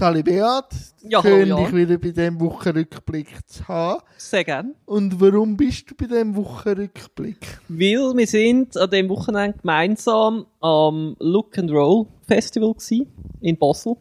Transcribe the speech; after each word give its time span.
Sally 0.00 0.22
Beat, 0.22 0.64
Ja, 1.02 1.20
schön, 1.20 1.46
ja. 1.48 1.56
dich 1.58 1.74
wieder 1.74 1.98
bei 1.98 2.08
diesem 2.10 2.40
Wochenrückblick 2.40 3.46
zu 3.46 3.68
haben. 3.68 4.00
Sehr 4.16 4.44
gerne. 4.44 4.74
Und 4.86 5.20
warum 5.20 5.58
bist 5.58 5.90
du 5.90 5.94
bei 5.94 6.06
diesem 6.06 6.34
Wochenrückblick? 6.36 7.60
Weil 7.68 8.16
wir 8.16 8.26
sind 8.26 8.78
an 8.78 8.88
dem 8.88 9.10
Wochenende 9.10 9.58
gemeinsam 9.58 10.46
am 10.60 11.16
Look 11.18 11.58
and 11.58 11.70
Roll 11.70 12.06
Festival 12.26 12.74
in 13.42 13.58
Basel. 13.58 13.96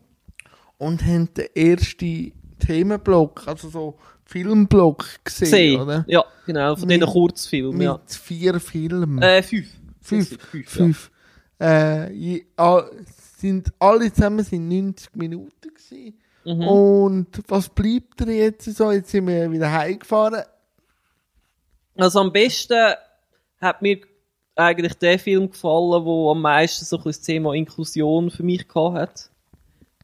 Und 0.78 1.04
haben 1.06 1.28
den 1.34 1.48
ersten 1.54 2.32
Themenblock, 2.60 3.46
also 3.46 3.68
so 3.68 3.96
Filmblock 4.24 5.06
gesehen, 5.26 5.50
Gesehen. 5.52 5.82
oder? 5.82 6.06
Ja, 6.08 6.24
genau, 6.46 6.78
von 6.78 6.88
Mit- 6.88 7.02
diesen 7.02 7.12
Kurzfilmen, 7.12 7.78
Mit 7.78 7.86
ja. 7.88 8.00
vier 8.08 8.58
Filmen. 8.62 9.22
Äh, 9.22 9.44
fünf. 9.44 9.68
fünf. 10.00 10.38
Fünf, 10.50 10.70
Fünf. 10.70 11.12
Äh, 11.62 12.14
je, 12.14 12.46
ah, 12.56 12.84
sind, 13.38 13.70
alle 13.80 14.12
zusammen 14.14 14.44
sind 14.46 14.68
90 14.70 15.16
Minuten 15.16 15.52
gewesen. 15.80 16.20
Mhm. 16.46 16.68
Und 16.68 17.44
was 17.48 17.70
bleibt 17.70 18.20
dir 18.20 18.32
jetzt 18.32 18.66
so? 18.66 18.92
Jetzt 18.92 19.12
sind 19.12 19.28
wir 19.28 19.52
wieder 19.52 19.72
heimgefahren. 19.72 20.44
Also 21.98 22.20
am 22.20 22.32
besten 22.32 22.94
hat 23.60 23.82
mir 23.82 24.00
eigentlich 24.56 24.94
der 24.96 25.20
Film 25.20 25.50
gefallen, 25.50 26.06
wo 26.06 26.32
am 26.32 26.42
meisten 26.42 26.86
so 26.86 26.98
ein 26.98 27.04
das 27.04 27.22
Thema 27.22 27.54
Inklusion 27.54 28.30
für 28.30 28.44
mich 28.44 28.68
gehabt 28.68 28.96
hat. 28.98 29.30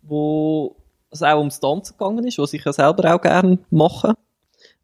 Wo 0.01 0.75
es 1.09 1.23
auch 1.23 1.37
ums 1.39 1.59
Tanzen 1.59 1.97
gegangen 1.97 2.25
ist, 2.25 2.37
was 2.37 2.53
ich 2.53 2.63
ja 2.63 2.73
selber 2.73 3.13
auch 3.13 3.21
gerne 3.21 3.59
mache. 3.69 4.13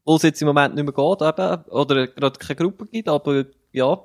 Wo 0.06 0.16
es 0.16 0.24
jetzt 0.24 0.42
im 0.42 0.48
Moment 0.48 0.76
nicht 0.76 0.84
mehr 0.84 0.94
geht, 0.94 1.22
eben, 1.22 1.64
oder 1.70 2.08
gerade 2.08 2.40
keine 2.40 2.56
Gruppe 2.56 2.88
gibt, 2.88 3.08
aber 3.08 3.46
ja. 3.72 4.02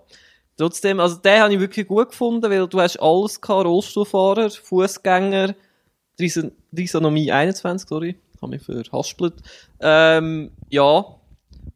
Trotzdem, 0.59 1.01
also 1.01 1.17
den 1.17 1.41
habe 1.41 1.55
ich 1.55 1.61
wirklich 1.61 1.87
gut 1.87 2.11
gefunden, 2.11 2.51
weil 2.51 2.67
du 2.67 2.81
hast 2.81 2.97
alles 2.97 3.41
gehabt, 3.41 3.67
Rollstuhlfahrer, 3.67 4.51
Fußgänger, 4.51 5.55
Trisonomie 6.19 7.31
21, 7.33 7.89
sorry, 7.89 8.17
ich 8.35 8.43
habe 8.43 8.51
mich 8.51 8.63
verhaspelt. 8.63 9.35
Ähm, 9.81 10.51
ja. 10.71 11.05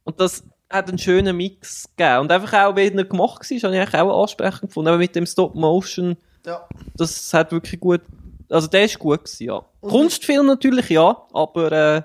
Und 0.05 0.20
das 0.20 0.44
hat 0.70 0.88
einen 0.88 0.98
schönen 0.98 1.36
Mix 1.36 1.88
gegeben. 1.97 2.20
Und 2.20 2.32
einfach 2.32 2.52
auch, 2.64 2.77
wie 2.77 2.86
er 2.88 3.05
gemacht 3.05 3.41
war, 3.41 3.44
habe 3.44 3.55
ich 3.55 3.64
eigentlich 3.64 3.94
auch 4.00 4.22
ansprechend 4.22 4.62
gefunden. 4.69 4.88
Aber 4.88 4.98
mit 4.98 5.14
dem 5.16 5.27
Stop 5.27 5.55
Motion, 5.55 6.16
Ja. 6.47 6.66
das 6.97 7.32
hat 7.34 7.52
wirklich 7.52 7.80
gut, 7.80 8.00
also 8.48 8.66
der 8.66 8.84
ist 8.84 8.98
gut 8.98 9.24
gewesen, 9.24 9.44
ja. 9.44 9.62
Kunstfilm 9.80 10.47
natürlich, 10.47 10.88
ja, 10.91 11.16
aber, 11.32 11.72
äh, 11.72 12.02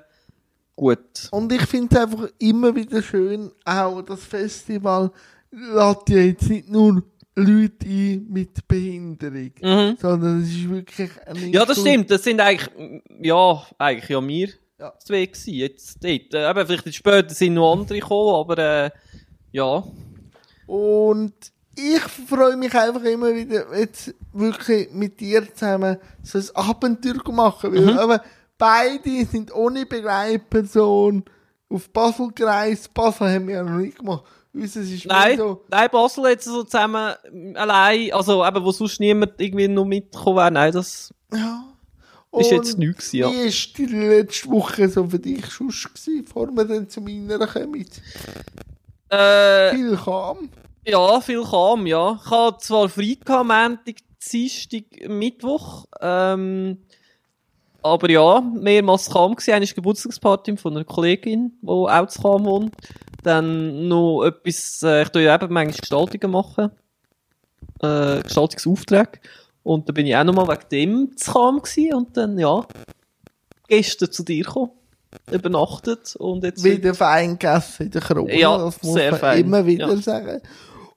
gut. 0.75 1.29
Und 1.31 1.51
ich 1.51 1.65
finde 1.65 1.95
es 1.95 2.01
einfach 2.01 2.27
immer 2.39 2.75
wieder 2.75 3.01
schön, 3.01 3.51
auch 3.63 4.01
das 4.01 4.23
Festival 4.23 5.11
lädt 5.51 6.09
ja 6.09 6.17
jetzt 6.17 6.49
nicht 6.49 6.69
nur 6.69 7.01
Leute 7.35 7.85
ein 7.85 8.27
mit 8.29 8.67
Behinderung, 8.67 9.51
Mhm. 9.61 9.97
sondern 9.99 10.41
es 10.41 10.49
ist 10.49 10.69
wirklich 10.69 11.11
ein 11.27 11.51
Ja, 11.51 11.65
das 11.65 11.79
stimmt. 11.81 12.09
Das 12.09 12.23
sind 12.23 12.39
eigentlich, 12.39 12.69
ja, 13.21 13.63
eigentlich 13.77 14.09
ja 14.09 14.25
wir 14.25 14.49
Ja. 14.79 14.93
zwei 14.99 15.25
gewesen, 15.25 15.53
jetzt 15.53 16.03
dort. 16.03 16.33
Äh, 16.33 16.49
eben, 16.49 16.67
vielleicht 16.67 16.95
später 16.95 17.33
sind 17.33 17.55
noch 17.55 17.73
andere 17.73 17.99
gekommen, 17.99 18.35
aber, 18.35 18.57
äh, 18.57 18.89
ja. 19.51 19.83
Und 20.65 21.33
ich 21.77 22.01
freue 22.01 22.55
mich 22.57 22.73
einfach 22.73 23.03
immer 23.03 23.33
wieder, 23.35 23.65
jetzt 23.77 24.13
wirklich 24.33 24.91
mit 24.91 25.19
dir 25.19 25.43
zusammen 25.53 25.97
so 26.23 26.39
ein 26.39 26.45
Abenteuer 26.69 27.23
zu 27.23 27.31
machen. 27.31 27.73
Weil 27.73 27.81
Mhm. 27.81 27.97
aber 27.99 28.21
beide 28.57 29.25
sind 29.25 29.53
ohne 29.53 29.85
Begleitperson 29.85 31.23
auf 31.69 31.89
Basel 31.91 32.29
gereist. 32.33 32.93
Basel 32.93 33.29
haben 33.29 33.47
wir 33.47 33.55
ja 33.55 33.63
noch 33.63 33.77
nicht 33.77 33.97
gemacht. 33.99 34.23
Unseres 34.55 34.89
ist 34.89 35.05
Nein, 35.05 35.37
so, 35.37 35.65
nein, 35.69 35.89
Basel 35.91 36.25
jetzt 36.27 36.45
so 36.45 36.63
zusammen, 36.63 37.13
mm, 37.31 37.55
allein, 37.55 38.13
also 38.13 38.45
eben, 38.45 38.63
wo 38.63 38.71
sonst 38.71 38.99
niemand 38.99 39.33
irgendwie 39.37 39.67
noch 39.67 39.85
mitgekommen 39.85 40.37
wäre, 40.37 40.51
nein, 40.51 40.71
das 40.71 41.13
ja. 41.33 41.65
ist 42.37 42.51
jetzt 42.51 42.77
nichts 42.77 43.11
gewesen, 43.11 43.17
ja. 43.17 43.31
Wie 43.31 43.45
war 43.45 43.87
die 43.87 44.07
letzte 44.07 44.49
Woche 44.49 44.87
so 44.89 45.05
für 45.07 45.19
dich 45.19 45.45
sonst 45.47 45.93
gewesen, 45.93 46.23
bevor 46.23 46.47
wir 46.47 46.63
dann 46.63 46.89
zu 46.89 47.01
meiner 47.01 47.45
kommen? 47.47 47.85
Äh, 49.09 49.71
Viel 49.71 49.97
kam. 49.97 50.49
Ja, 50.87 51.19
viel 51.19 51.43
kam, 51.43 51.85
ja. 51.87 52.19
Ich 52.23 52.31
hatte 52.31 52.57
zwar 52.59 52.89
frei 52.89 53.17
gehabt, 53.23 53.47
Montag, 53.47 53.95
Dienstag, 54.31 54.83
Mittwoch, 55.07 55.85
ähm, 55.99 56.77
aber 57.85 58.09
ja, 58.09 58.41
mehrmals 58.41 59.11
kam 59.11 59.35
gewesen. 59.35 59.53
Eine 59.53 59.67
Geburtstagsparty 59.67 60.57
von 60.57 60.75
einer 60.75 60.85
Kollegin, 60.85 61.53
die 61.61 61.67
auch 61.67 62.07
zu 62.07 62.19
kam 62.19 62.43
wohnt. 62.45 62.73
Dann 63.25 63.87
noch 63.87 64.23
etwas, 64.23 64.83
äh, 64.83 65.01
ich 65.01 65.09
tue 65.09 65.23
ja 65.23 65.33
eben 65.33 65.51
manchmal 65.51 65.79
Gestaltungen 65.79 66.31
machen. 66.31 66.69
Äh, 67.81 68.21
Gestaltungsaufträge. 68.21 69.19
Und 69.63 69.89
da 69.89 69.93
bin 69.93 70.05
ich 70.05 70.15
auch 70.15 70.23
nochmal 70.23 70.47
wegen 70.47 70.69
dem 70.69 71.17
zu 71.17 71.31
kam. 71.31 71.61
Und 71.93 72.15
dann, 72.15 72.37
ja, 72.37 72.63
gestern 73.67 74.11
zu 74.11 74.23
dir 74.23 74.43
gekommen. 74.43 74.71
Übernachtet 75.31 76.15
und 76.17 76.43
jetzt... 76.43 76.63
Wieder 76.63 76.93
fein 76.93 77.39
gegessen 77.39 77.87
in 77.87 77.91
der 77.91 78.01
Krone. 78.01 78.37
Ja, 78.37 78.59
das 78.59 78.83
muss 78.83 78.93
sehr 78.93 79.11
man 79.11 79.19
fein, 79.19 79.39
immer 79.39 79.65
wieder 79.65 79.89
ja. 79.89 79.97
sagen. 79.97 80.41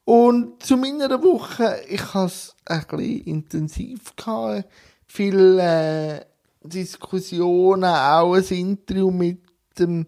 Und 0.05 0.63
zu 0.63 0.77
meiner 0.77 1.23
Woche, 1.23 1.81
ich 1.89 2.13
habe 2.13 2.27
es 2.27 2.55
ein 2.67 2.85
bisschen 2.91 3.25
intensiv 3.25 4.15
gehabt. 4.17 4.69
Viele 5.07 5.63
äh, 5.63 6.21
Diskussionen, 6.63 7.85
auch 7.85 8.35
ein 8.35 8.45
Interview 8.45 9.11
mit 9.11 9.41
dem 9.79 10.05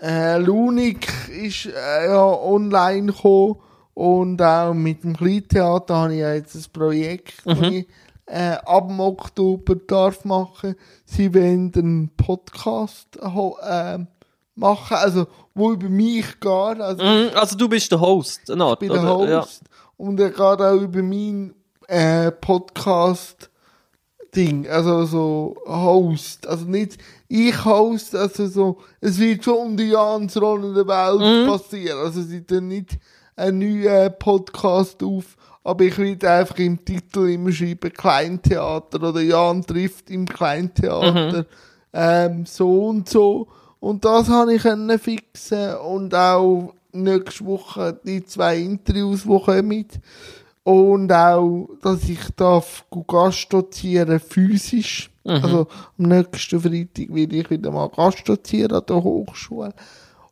äh, 0.00 0.38
Lunik 0.38 1.08
ist 1.28 1.66
äh, 1.66 2.06
ja 2.06 2.24
online 2.24 3.12
gekommen. 3.12 3.56
Und 3.94 4.40
auch 4.40 4.74
mit 4.74 5.02
dem 5.02 5.16
Kleintheater 5.16 5.96
habe 5.96 6.14
ich 6.14 6.20
ja 6.20 6.32
jetzt 6.32 6.54
ein 6.54 6.64
Projekt, 6.72 7.34
das 7.44 7.60
ich 7.62 7.88
äh, 8.26 8.56
ab 8.64 8.86
dem 8.88 9.00
Oktober 9.00 9.74
darf 9.74 10.24
machen. 10.24 10.76
Sie 11.04 11.34
wollen 11.34 11.72
einen 11.74 12.10
Podcast 12.16 13.16
äh, 13.16 13.98
machen, 14.54 14.96
also 14.96 15.26
wo 15.54 15.72
über 15.72 15.88
mich 15.88 16.38
geht. 16.38 16.80
Also 16.80 17.02
Mhm, 17.02 17.30
also 17.34 17.56
du 17.56 17.68
bist 17.68 17.90
der 17.90 18.00
Host, 18.00 18.48
eine 18.50 18.64
Art, 18.64 18.82
ich 18.82 18.88
bin 18.88 19.02
der 19.02 19.16
oder? 19.16 19.40
Host. 19.42 19.62
Und 19.96 20.20
er 20.20 20.30
geht 20.30 20.40
auch 20.40 20.80
über 20.80 21.02
mein 21.02 21.54
äh, 21.88 22.30
Podcast 22.30 23.50
Ding, 24.34 24.68
also 24.68 25.04
so 25.04 25.56
Host, 25.66 26.46
also 26.46 26.64
nicht 26.64 26.98
ich 27.28 27.64
Host, 27.64 28.14
also 28.14 28.46
so, 28.46 28.78
es 29.00 29.18
wird 29.18 29.44
schon 29.44 29.56
um 29.58 29.76
die 29.76 29.90
Jans-Rolle 29.90 30.72
der 30.74 30.86
Welt 30.86 31.46
Mhm. 31.46 31.50
passieren, 31.50 31.98
also 31.98 32.22
sie 32.22 32.42
tun 32.42 32.68
nicht 32.68 32.98
einen 33.36 33.58
neuen 33.58 34.12
Podcast 34.18 35.02
auf, 35.02 35.36
aber 35.64 35.84
ich 35.84 35.98
will 35.98 36.18
einfach 36.26 36.58
im 36.58 36.84
Titel 36.84 37.28
immer 37.28 37.52
schreiben 37.52 37.92
Kleintheater 37.92 39.02
oder 39.02 39.20
Jan 39.20 39.64
trifft 39.64 40.10
im 40.10 40.26
Kleintheater, 40.26 41.44
ähm, 41.92 42.46
so 42.46 42.86
und 42.88 43.08
so. 43.08 43.48
Und 43.80 44.04
das 44.04 44.28
habe 44.28 44.54
ich 44.54 44.62
können 44.62 44.98
fixen 44.98 45.76
und 45.76 46.14
auch 46.14 46.74
nächste 46.92 47.44
Woche 47.44 47.98
die 48.04 48.24
zwei 48.24 48.58
Interviews, 48.58 49.22
die 49.22 49.28
kommen. 49.28 49.86
Und 50.68 51.10
auch, 51.10 51.70
dass 51.80 52.06
ich 52.10 52.20
darf 52.36 52.84
gastdozieren 53.06 54.20
physisch. 54.20 55.10
Also 55.24 55.66
am 55.98 56.04
nächsten 56.08 56.60
Freitag 56.60 57.14
werde 57.14 57.36
ich 57.36 57.48
wieder 57.48 57.70
mal 57.70 57.88
gastdozieren 57.88 58.72
an 58.72 58.84
der 58.86 59.02
Hochschule. 59.02 59.72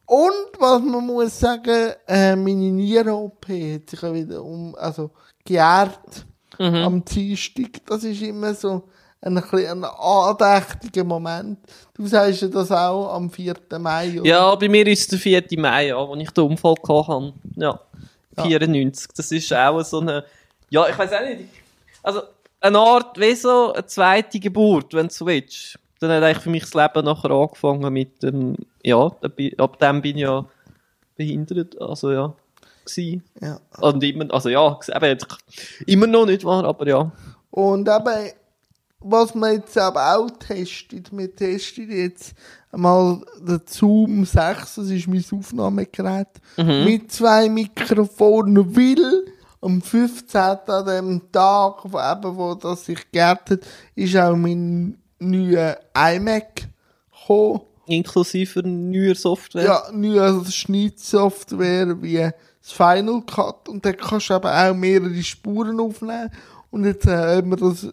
Und 0.04 0.60
was 0.60 0.82
man 0.82 1.06
muss 1.06 1.40
sagen, 1.40 1.92
äh, 2.06 2.36
meine 2.36 2.70
Nieren-OP 2.70 3.46
hat 3.48 3.88
sich 3.88 4.02
ja 4.02 4.12
wieder 4.12 4.44
um, 4.44 4.74
also 4.78 5.10
geehrt 5.42 6.26
am 6.58 7.02
Dienstag. 7.02 7.86
Das 7.86 8.04
ist 8.04 8.20
immer 8.20 8.52
so 8.52 8.82
ein, 9.22 9.38
ein 9.38 9.84
andächtiger 9.84 11.04
Moment. 11.04 11.58
Du 11.94 12.06
sagst 12.06 12.42
ja 12.42 12.48
das 12.48 12.70
auch 12.70 13.14
am 13.14 13.30
4. 13.30 13.54
Mai. 13.78 14.20
oder? 14.20 14.28
Ja, 14.28 14.54
bei 14.54 14.68
mir 14.68 14.86
ist 14.86 15.00
es 15.00 15.08
der 15.08 15.18
4. 15.18 15.44
Mai, 15.58 15.88
ja, 15.88 15.96
wo 15.96 16.14
ich 16.14 16.30
den 16.30 16.44
Unfall 16.44 16.74
habe. 16.86 17.32
Ja, 17.56 17.80
94. 18.42 19.08
Das 19.16 19.32
ist 19.32 19.52
auch 19.52 19.82
so 19.82 20.00
eine, 20.00 20.24
ja, 20.70 20.88
ich 20.88 20.98
weiß 20.98 21.12
auch 21.12 21.20
nicht. 21.22 21.50
Also, 22.02 22.22
eine 22.60 22.78
Art, 22.78 23.18
wie 23.18 23.34
so 23.34 23.72
eine 23.72 23.86
zweite 23.86 24.40
Geburt, 24.40 24.94
wenn 24.94 25.08
du 25.08 25.14
so 25.14 25.26
willst. 25.26 25.78
Dann 26.00 26.10
hat 26.10 26.22
eigentlich 26.22 26.42
für 26.42 26.50
mich 26.50 26.62
das 26.62 26.74
Leben 26.74 27.04
nachher 27.04 27.30
angefangen 27.30 27.92
mit 27.92 28.22
dem, 28.22 28.56
ja, 28.82 29.10
ab 29.58 29.78
dem 29.78 30.02
bin 30.02 30.16
ich 30.16 30.22
ja 30.22 30.44
behindert, 31.16 31.80
also 31.80 32.12
ja, 32.12 32.34
gsi. 32.84 33.22
Ja. 33.40 33.58
Und 33.80 34.04
immer, 34.04 34.32
also 34.32 34.50
ja, 34.50 34.78
eben 34.94 35.04
jetzt 35.06 35.26
immer 35.86 36.06
noch 36.06 36.26
nicht 36.26 36.44
wahr, 36.44 36.64
aber 36.64 36.86
ja. 36.86 37.10
Und 37.50 37.88
eben, 37.88 38.32
was 39.00 39.34
man 39.34 39.54
jetzt 39.54 39.76
aber 39.78 40.16
auch 40.16 40.30
testet, 40.30 41.16
wir 41.16 41.34
testen 41.34 41.90
jetzt 41.90 42.34
einmal 42.72 43.20
den 43.40 43.60
Zoom 43.66 44.24
6, 44.24 44.74
das 44.76 44.90
ist 44.90 45.06
mein 45.06 45.24
Aufnahmegerät, 45.32 46.28
mit 46.84 47.12
zwei 47.12 47.48
Mikrofonen, 47.48 48.76
weil 48.76 49.24
am 49.60 49.82
15. 49.82 50.40
an 50.40 50.86
dem 50.86 51.32
Tag, 51.32 51.80
wo, 51.84 51.98
eben, 51.98 52.36
wo 52.36 52.54
das 52.54 52.86
sich 52.86 53.10
geehrt 53.10 53.50
hat, 53.50 53.60
ist 53.94 54.16
auch 54.16 54.36
mein 54.36 54.98
neuer 55.18 55.78
iMac 55.94 56.68
gekommen. 57.10 57.60
Inklusive 57.86 58.62
neuer 58.62 59.14
Software. 59.14 59.64
Ja, 59.64 59.82
neue 59.92 60.20
also 60.20 60.50
Schnittsoftware 60.50 62.02
wie 62.02 62.30
das 62.60 62.72
Final 62.72 63.22
Cut 63.22 63.68
und 63.68 63.84
dann 63.84 63.96
kannst 63.96 64.30
du 64.30 64.34
eben 64.34 64.46
auch 64.46 64.74
mehrere 64.74 65.22
Spuren 65.22 65.80
aufnehmen 65.80 66.30
und 66.70 66.84
jetzt 66.84 67.06
äh, 67.06 67.36
haben 67.36 67.50
wir 67.50 67.56
das, 67.56 67.88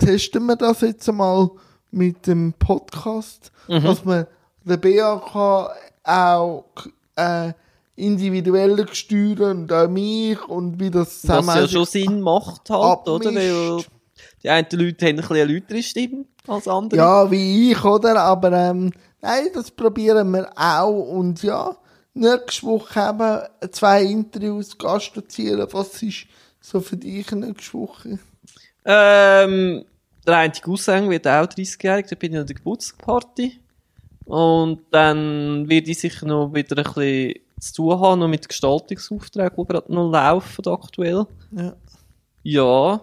testen 0.00 0.46
wir 0.46 0.56
das 0.56 0.80
jetzt 0.80 1.08
einmal 1.08 1.50
mit 1.92 2.26
dem 2.26 2.52
Podcast, 2.54 3.52
Mhm. 3.68 3.84
dass 3.84 4.04
man 4.04 4.26
den 4.64 4.80
BAK 4.80 5.34
auch 6.04 6.64
äh, 7.16 7.52
individuell 7.96 8.86
steuern 8.92 9.62
und 9.62 9.72
auch 9.72 9.88
mich 9.88 10.42
und 10.48 10.80
wie 10.80 10.90
das 10.90 11.26
Was 11.28 11.46
ja 11.46 11.68
schon 11.68 11.84
Sinn 11.84 12.20
macht 12.20 12.68
halt, 12.70 13.06
oder? 13.08 13.28
abmischt. 13.28 13.52
Weil 13.52 13.84
die 14.42 14.48
einen 14.50 14.66
Leute 14.72 15.06
haben 15.06 15.10
ein 15.10 15.16
bisschen 15.16 15.36
eine 15.36 15.52
lautere 15.54 15.82
Stimme 15.82 16.24
als 16.46 16.66
andere. 16.68 16.98
Ja, 16.98 17.30
wie 17.30 17.72
ich, 17.72 17.84
oder? 17.84 18.20
Aber 18.22 18.52
ähm, 18.52 18.92
nein, 19.20 19.48
das 19.54 19.70
probieren 19.70 20.30
wir 20.32 20.50
auch. 20.56 20.90
Und 21.10 21.42
ja, 21.42 21.76
nächste 22.14 22.66
Woche 22.66 23.00
eben 23.60 23.70
zwei 23.72 24.02
Interviews 24.04 24.76
gastazieren. 24.78 25.66
Was 25.72 26.02
ist 26.02 26.26
so 26.60 26.80
für 26.80 26.96
dich 26.96 27.30
nächste 27.32 27.74
Woche? 27.74 28.18
Ähm, 28.84 29.84
der 30.26 30.36
einzige 30.36 30.66
Cousin 30.66 31.10
wird 31.10 31.26
auch 31.26 31.46
30-jährig, 31.46 32.06
da 32.06 32.16
bin 32.16 32.32
ich 32.32 32.38
an 32.38 32.46
der 32.46 32.56
Geburtstagsparty. 32.56 33.60
Und 34.26 34.82
dann 34.90 35.68
werde 35.68 35.90
ich 35.90 35.98
sicher 35.98 36.26
noch 36.26 36.54
wieder 36.54 36.78
ein 36.78 36.84
bisschen 36.84 37.34
zu 37.58 37.74
tun 37.74 38.00
haben, 38.00 38.20
noch 38.20 38.28
mit 38.28 38.48
Gestaltungsaufträgen, 38.48 39.56
die 39.56 39.72
gerade 39.72 39.92
noch 39.92 40.10
laufen 40.10 40.66
aktuell. 40.66 41.26
Ja. 41.50 41.76
Ja. 42.42 43.00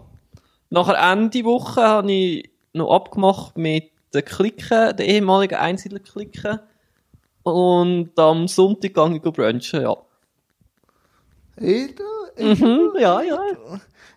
Nachher 0.69 1.11
Ende 1.11 1.44
Woche 1.44 1.81
habe 1.81 2.11
ich 2.11 2.49
noch 2.73 2.94
abgemacht 2.94 3.57
mit 3.57 3.91
den 4.13 4.25
Klicken, 4.25 4.95
den 4.95 5.09
ehemaligen 5.09 5.55
Einsiedler-Klicken. 5.55 6.59
Und 7.44 8.17
am 8.17 8.47
Sonntag 8.47 8.94
gehe 8.94 9.15
ich 9.15 9.21
brunchen, 9.21 9.81
ja. 9.81 9.97
Edel? 11.57 12.16
Mhm, 12.39 12.91
ja, 12.99 13.21
ja. 13.21 13.39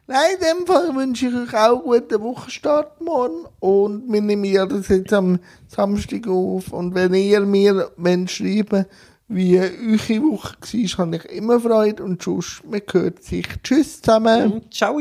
Nein, 0.07 0.31
in 0.35 0.59
dem 0.59 0.67
Fall 0.67 0.95
wünsche 0.97 1.29
ich 1.29 1.35
euch 1.35 1.55
auch 1.55 1.85
einen 1.85 2.01
guten 2.01 2.21
Wochenstart 2.23 3.01
morgen. 3.01 3.47
Und 3.61 4.13
wir 4.13 4.21
nehmen 4.21 4.45
ja 4.45 4.67
das 4.67 4.89
jetzt 4.89 5.13
am 5.13 5.39
Samstag 5.69 6.27
auf. 6.27 6.73
Und 6.73 6.95
wenn 6.95 7.15
ihr 7.15 7.41
mir 7.43 7.93
wollt 7.97 8.31
schreiben 8.31 8.87
wie 9.29 9.61
eure 9.61 10.23
Woche 10.23 10.61
war, 10.61 10.99
habe 10.99 11.17
ich 11.17 11.25
immer 11.27 11.61
Freude. 11.61 12.03
Und 12.03 12.21
sonst, 12.21 12.63
man 12.69 12.83
hört 12.91 13.23
sich. 13.23 13.47
Tschüss 13.63 14.03
zusammen. 14.03 14.63
Ciao. 14.73 14.99